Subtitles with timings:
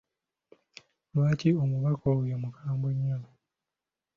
[1.13, 3.19] Lwaki omubaka oyo mukambwe nnyo?